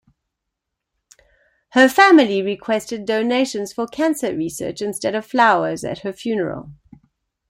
Her 1.73 1.87
family 1.87 2.41
requested 2.41 3.05
donations 3.05 3.71
for 3.71 3.85
cancer 3.85 4.35
research 4.35 4.81
instead 4.81 5.13
of 5.13 5.27
flowers 5.27 5.83
at 5.83 5.99
her 5.99 6.11
funeral. 6.11 6.71